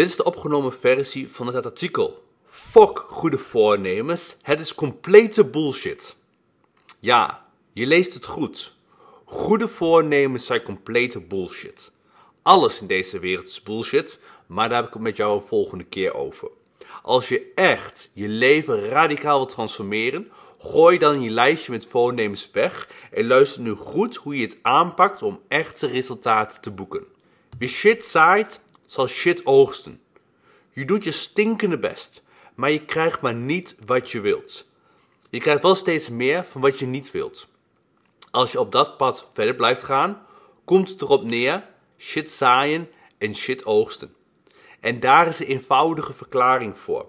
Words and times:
Dit 0.00 0.08
is 0.08 0.16
de 0.16 0.24
opgenomen 0.24 0.72
versie 0.72 1.28
van 1.28 1.46
het 1.46 1.66
artikel. 1.66 2.24
Fuck 2.46 2.98
goede 2.98 3.38
voornemens, 3.38 4.36
het 4.42 4.60
is 4.60 4.74
complete 4.74 5.44
bullshit. 5.44 6.16
Ja, 6.98 7.46
je 7.72 7.86
leest 7.86 8.14
het 8.14 8.24
goed. 8.24 8.76
Goede 9.24 9.68
voornemens 9.68 10.46
zijn 10.46 10.62
complete 10.62 11.20
bullshit. 11.20 11.92
Alles 12.42 12.80
in 12.80 12.86
deze 12.86 13.18
wereld 13.18 13.48
is 13.48 13.62
bullshit, 13.62 14.20
maar 14.46 14.68
daar 14.68 14.78
heb 14.78 14.86
ik 14.86 14.92
het 14.92 15.02
met 15.02 15.16
jou 15.16 15.34
een 15.34 15.42
volgende 15.42 15.84
keer 15.84 16.14
over. 16.14 16.48
Als 17.02 17.28
je 17.28 17.52
echt 17.54 18.10
je 18.12 18.28
leven 18.28 18.88
radicaal 18.88 19.36
wilt 19.36 19.48
transformeren, 19.48 20.30
gooi 20.58 20.98
dan 20.98 21.22
je 21.22 21.30
lijstje 21.30 21.72
met 21.72 21.86
voornemens 21.86 22.50
weg 22.52 22.88
en 23.10 23.26
luister 23.26 23.62
nu 23.62 23.72
goed 23.72 24.16
hoe 24.16 24.36
je 24.36 24.46
het 24.46 24.58
aanpakt 24.62 25.22
om 25.22 25.40
echte 25.48 25.86
resultaten 25.86 26.60
te 26.60 26.70
boeken. 26.70 27.04
Wie 27.58 27.68
shit 27.68 28.04
zaait, 28.04 28.60
zal 28.90 29.06
shit 29.06 29.46
oogsten. 29.46 30.00
Je 30.70 30.84
doet 30.84 31.04
je 31.04 31.10
stinkende 31.10 31.78
best, 31.78 32.22
maar 32.54 32.70
je 32.70 32.84
krijgt 32.84 33.20
maar 33.20 33.34
niet 33.34 33.76
wat 33.84 34.10
je 34.10 34.20
wilt. 34.20 34.68
Je 35.28 35.38
krijgt 35.38 35.62
wel 35.62 35.74
steeds 35.74 36.08
meer 36.08 36.44
van 36.44 36.60
wat 36.60 36.78
je 36.78 36.86
niet 36.86 37.10
wilt. 37.10 37.48
Als 38.30 38.52
je 38.52 38.60
op 38.60 38.72
dat 38.72 38.96
pad 38.96 39.28
verder 39.32 39.54
blijft 39.54 39.82
gaan, 39.82 40.22
komt 40.64 40.88
het 40.88 41.02
erop 41.02 41.24
neer 41.24 41.66
shit 41.98 42.30
zaaien 42.30 42.90
en 43.18 43.34
shit 43.34 43.64
oogsten. 43.64 44.14
En 44.80 45.00
daar 45.00 45.26
is 45.26 45.40
een 45.40 45.46
eenvoudige 45.46 46.12
verklaring 46.12 46.78
voor. 46.78 47.08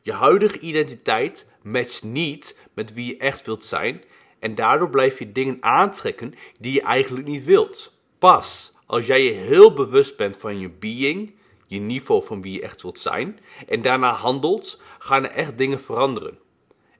Je 0.00 0.12
huidige 0.12 0.58
identiteit 0.58 1.46
matcht 1.62 2.02
niet 2.02 2.58
met 2.74 2.94
wie 2.94 3.06
je 3.06 3.16
echt 3.16 3.46
wilt 3.46 3.64
zijn 3.64 4.04
en 4.38 4.54
daardoor 4.54 4.90
blijf 4.90 5.18
je 5.18 5.32
dingen 5.32 5.56
aantrekken 5.60 6.34
die 6.58 6.72
je 6.72 6.82
eigenlijk 6.82 7.26
niet 7.26 7.44
wilt. 7.44 7.92
Pas 8.18 8.71
als 8.92 9.06
jij 9.06 9.22
je 9.22 9.32
heel 9.32 9.72
bewust 9.72 10.16
bent 10.16 10.36
van 10.36 10.58
je 10.58 10.70
being, 10.70 11.34
je 11.66 11.80
niveau 11.80 12.24
van 12.24 12.42
wie 12.42 12.52
je 12.52 12.62
echt 12.62 12.82
wilt 12.82 12.98
zijn, 12.98 13.38
en 13.68 13.82
daarna 13.82 14.12
handelt, 14.12 14.80
gaan 14.98 15.24
er 15.24 15.30
echt 15.30 15.58
dingen 15.58 15.80
veranderen. 15.80 16.38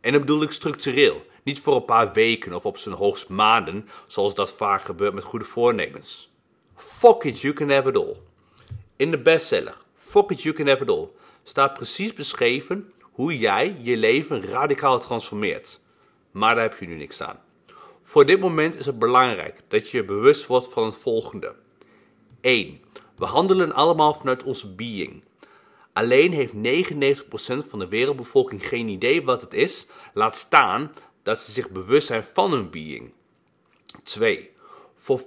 En 0.00 0.12
dat 0.12 0.20
bedoel 0.20 0.42
ik 0.42 0.50
structureel, 0.50 1.22
niet 1.42 1.60
voor 1.60 1.76
een 1.76 1.84
paar 1.84 2.12
weken 2.12 2.52
of 2.52 2.66
op 2.66 2.76
zijn 2.76 2.94
hoogst 2.94 3.28
maanden, 3.28 3.88
zoals 4.06 4.34
dat 4.34 4.52
vaak 4.52 4.82
gebeurt 4.82 5.14
met 5.14 5.24
goede 5.24 5.44
voornemens. 5.44 6.30
Fuck 6.74 7.24
it, 7.24 7.40
you 7.40 7.54
can 7.54 7.70
have 7.70 7.88
it 7.88 7.96
all. 7.96 8.16
In 8.96 9.10
de 9.10 9.18
bestseller 9.18 9.74
Fuck 9.96 10.30
it, 10.30 10.42
you 10.42 10.54
can 10.54 10.66
have 10.68 10.82
it 10.82 10.90
all 10.90 11.08
staat 11.42 11.74
precies 11.74 12.12
beschreven 12.12 12.92
hoe 13.00 13.38
jij 13.38 13.76
je 13.80 13.96
leven 13.96 14.42
radicaal 14.42 15.00
transformeert. 15.00 15.80
Maar 16.30 16.54
daar 16.54 16.64
heb 16.64 16.78
je 16.78 16.86
nu 16.86 16.96
niks 16.96 17.22
aan. 17.22 17.40
Voor 18.02 18.26
dit 18.26 18.40
moment 18.40 18.78
is 18.78 18.86
het 18.86 18.98
belangrijk 18.98 19.60
dat 19.68 19.90
je 19.90 19.96
je 19.96 20.04
bewust 20.04 20.46
wordt 20.46 20.72
van 20.72 20.84
het 20.84 20.96
volgende. 20.96 21.54
1. 22.42 22.80
We 23.16 23.24
handelen 23.24 23.72
allemaal 23.72 24.14
vanuit 24.14 24.42
onze 24.42 24.74
being. 24.74 25.22
Alleen 25.92 26.32
heeft 26.32 26.54
99% 26.54 27.68
van 27.68 27.78
de 27.78 27.88
wereldbevolking 27.88 28.68
geen 28.68 28.88
idee 28.88 29.22
wat 29.22 29.40
het 29.40 29.54
is, 29.54 29.86
laat 30.14 30.36
staan 30.36 30.92
dat 31.22 31.38
ze 31.38 31.52
zich 31.52 31.70
bewust 31.70 32.06
zijn 32.06 32.24
van 32.24 32.52
hun 32.52 32.70
being. 32.70 33.12
2. 34.02 34.50
Voor 34.96 35.20
95% 35.20 35.24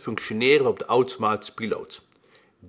functioneren 0.00 0.66
op 0.66 0.78
de 0.78 0.84
automatische 0.84 1.54
piloot. 1.54 2.02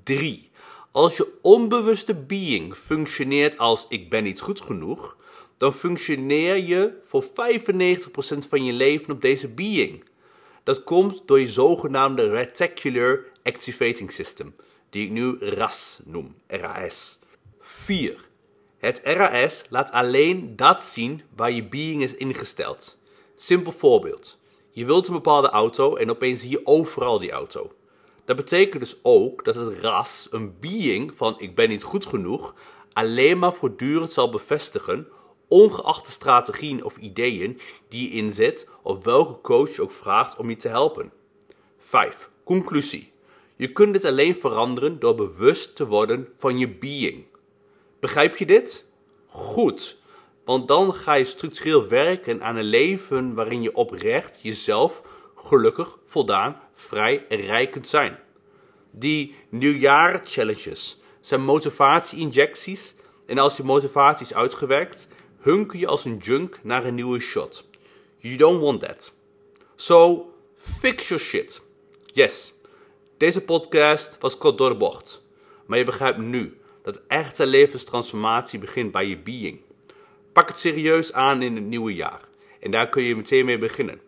3. 0.03 0.49
Als 0.91 1.17
je 1.17 1.33
onbewuste 1.41 2.15
being 2.15 2.75
functioneert 2.75 3.57
als 3.57 3.85
ik 3.89 4.09
ben 4.09 4.23
niet 4.23 4.41
goed 4.41 4.61
genoeg, 4.61 5.17
dan 5.57 5.73
functioneer 5.73 6.55
je 6.55 6.97
voor 7.03 7.23
95% 7.23 7.27
van 8.49 8.65
je 8.65 8.73
leven 8.73 9.11
op 9.11 9.21
deze 9.21 9.47
being. 9.47 10.03
Dat 10.67 10.83
komt 10.83 11.21
door 11.25 11.39
je 11.39 11.47
zogenaamde 11.47 12.29
Reticular 12.29 13.25
Activating 13.43 14.11
System, 14.11 14.55
die 14.89 15.05
ik 15.05 15.11
nu 15.11 15.37
RAS 15.39 15.99
noem, 16.05 16.35
RAS. 16.47 17.19
4. 17.59 18.29
Het 18.77 19.01
RAS 19.03 19.63
laat 19.69 19.91
alleen 19.91 20.55
dat 20.55 20.83
zien 20.83 21.21
waar 21.35 21.51
je 21.51 21.67
being 21.67 22.03
is 22.03 22.15
ingesteld. 22.15 22.97
Simpel 23.35 23.71
voorbeeld. 23.71 24.37
Je 24.71 24.85
wilt 24.85 25.07
een 25.07 25.13
bepaalde 25.13 25.49
auto 25.49 25.95
en 25.95 26.09
opeens 26.09 26.41
zie 26.41 26.49
je 26.49 26.65
overal 26.65 27.19
die 27.19 27.31
auto. 27.31 27.71
Dat 28.25 28.35
betekent 28.35 28.81
dus 28.81 28.99
ook 29.01 29.45
dat 29.45 29.55
het 29.55 29.79
ras, 29.79 30.27
een 30.31 30.59
being 30.59 31.11
van 31.15 31.39
ik 31.39 31.55
ben 31.55 31.69
niet 31.69 31.83
goed 31.83 32.05
genoeg, 32.05 32.55
alleen 32.93 33.39
maar 33.39 33.53
voortdurend 33.53 34.11
zal 34.11 34.29
bevestigen, 34.29 35.07
ongeacht 35.47 36.05
de 36.05 36.11
strategieën 36.11 36.83
of 36.83 36.97
ideeën 36.97 37.59
die 37.89 38.09
je 38.09 38.15
inzet 38.15 38.67
of 38.81 39.03
welke 39.03 39.41
coach 39.41 39.75
je 39.75 39.81
ook 39.81 39.91
vraagt 39.91 40.37
om 40.37 40.49
je 40.49 40.55
te 40.55 40.67
helpen. 40.67 41.11
5. 41.77 42.29
Conclusie. 42.43 43.11
Je 43.55 43.71
kunt 43.71 43.93
dit 43.93 44.05
alleen 44.05 44.35
veranderen 44.35 44.99
door 44.99 45.15
bewust 45.15 45.75
te 45.75 45.87
worden 45.87 46.27
van 46.35 46.57
je 46.57 46.69
being. 46.69 47.25
Begrijp 47.99 48.37
je 48.37 48.45
dit? 48.45 48.85
Goed, 49.27 49.97
want 50.45 50.67
dan 50.67 50.93
ga 50.93 51.13
je 51.13 51.23
structureel 51.23 51.87
werken 51.87 52.43
aan 52.43 52.55
een 52.55 52.63
leven 52.63 53.33
waarin 53.33 53.61
je 53.61 53.75
oprecht 53.75 54.39
jezelf 54.41 55.01
gelukkig, 55.35 55.97
voldaan, 56.05 56.59
vrij 56.73 57.25
en 57.29 57.37
rijk 57.37 57.71
kunt 57.71 57.87
zijn. 57.87 58.19
Die 58.91 59.35
nieuwjaar-challenges 59.49 60.99
zijn 61.21 61.41
motivatie-injecties 61.41 62.95
en 63.25 63.37
als 63.37 63.57
je 63.57 63.63
motivatie 63.63 64.25
is 64.25 64.33
uitgewerkt, 64.33 65.07
hunker 65.39 65.79
je 65.79 65.87
als 65.87 66.05
een 66.05 66.17
junk 66.17 66.59
naar 66.63 66.85
een 66.85 66.95
nieuwe 66.95 67.19
shot. 67.19 67.65
You 68.17 68.35
don't 68.35 68.61
want 68.61 68.79
that. 68.79 69.13
So, 69.75 70.31
fix 70.55 71.07
your 71.07 71.23
shit. 71.23 71.61
Yes, 72.05 72.53
deze 73.17 73.41
podcast 73.41 74.17
was 74.19 74.37
kort 74.37 74.57
door 74.57 74.69
de 74.69 74.75
bocht. 74.75 75.21
Maar 75.65 75.77
je 75.77 75.83
begrijpt 75.83 76.17
nu 76.17 76.57
dat 76.83 77.01
echte 77.07 77.45
levenstransformatie 77.45 78.59
begint 78.59 78.91
bij 78.91 79.07
je 79.07 79.17
being. 79.17 79.59
Pak 80.33 80.47
het 80.47 80.57
serieus 80.57 81.13
aan 81.13 81.41
in 81.41 81.55
het 81.55 81.63
nieuwe 81.63 81.93
jaar. 81.93 82.21
En 82.59 82.71
daar 82.71 82.89
kun 82.89 83.03
je 83.03 83.15
meteen 83.15 83.45
mee 83.45 83.57
beginnen. 83.57 84.01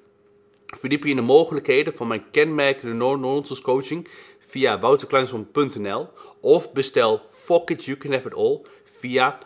Verdiep 0.66 1.04
je 1.04 1.10
in 1.10 1.16
de 1.16 1.22
mogelijkheden 1.22 1.94
van 1.94 2.08
mijn 2.08 2.30
kenmerkende 2.32 2.94
no-nonsense 2.94 3.64
coaching 3.64 4.08
via 4.40 4.80
wouterkleinsman.nl 4.80 6.10
of 6.42 6.72
bestel 6.72 7.22
Fuck 7.30 7.70
It 7.70 7.86
You 7.86 7.98
Can 7.98 8.12
Have 8.12 8.28
It 8.28 8.34
All 8.34 8.62
via 8.84 9.40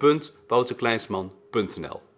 fuckit.wouterkleinsman.nl 0.00 2.09